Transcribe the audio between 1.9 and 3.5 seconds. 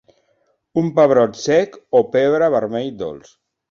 o pebre vermell dolç.